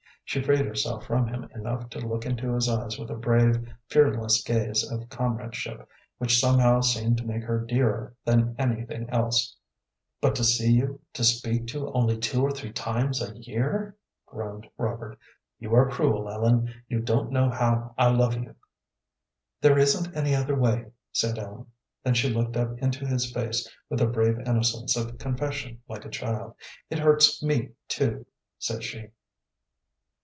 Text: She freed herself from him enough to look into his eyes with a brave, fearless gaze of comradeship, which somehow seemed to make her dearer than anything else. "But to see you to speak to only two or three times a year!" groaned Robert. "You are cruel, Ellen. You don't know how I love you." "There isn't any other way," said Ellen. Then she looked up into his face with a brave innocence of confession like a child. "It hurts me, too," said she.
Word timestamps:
She 0.23 0.41
freed 0.41 0.61
herself 0.65 1.05
from 1.05 1.27
him 1.27 1.49
enough 1.53 1.89
to 1.89 1.99
look 1.99 2.25
into 2.25 2.53
his 2.53 2.69
eyes 2.69 2.97
with 2.97 3.09
a 3.11 3.15
brave, 3.15 3.67
fearless 3.89 4.41
gaze 4.41 4.89
of 4.89 5.09
comradeship, 5.09 5.85
which 6.19 6.39
somehow 6.39 6.79
seemed 6.79 7.17
to 7.17 7.25
make 7.25 7.43
her 7.43 7.59
dearer 7.65 8.15
than 8.23 8.55
anything 8.57 9.09
else. 9.09 9.57
"But 10.21 10.35
to 10.35 10.45
see 10.45 10.71
you 10.71 11.01
to 11.15 11.25
speak 11.25 11.67
to 11.67 11.91
only 11.91 12.17
two 12.17 12.41
or 12.41 12.49
three 12.51 12.71
times 12.71 13.21
a 13.21 13.37
year!" 13.39 13.97
groaned 14.25 14.67
Robert. 14.77 15.19
"You 15.59 15.75
are 15.75 15.89
cruel, 15.91 16.29
Ellen. 16.29 16.73
You 16.87 17.01
don't 17.01 17.29
know 17.31 17.49
how 17.49 17.93
I 17.97 18.07
love 18.09 18.35
you." 18.37 18.55
"There 19.59 19.77
isn't 19.77 20.15
any 20.15 20.33
other 20.33 20.55
way," 20.57 20.85
said 21.11 21.37
Ellen. 21.39 21.65
Then 22.05 22.13
she 22.13 22.29
looked 22.29 22.55
up 22.55 22.79
into 22.79 23.05
his 23.05 23.29
face 23.33 23.69
with 23.89 23.99
a 23.99 24.07
brave 24.07 24.39
innocence 24.39 24.95
of 24.95 25.17
confession 25.17 25.81
like 25.89 26.05
a 26.05 26.09
child. 26.09 26.55
"It 26.89 26.99
hurts 26.99 27.43
me, 27.43 27.71
too," 27.89 28.25
said 28.59 28.81
she. 28.81 29.09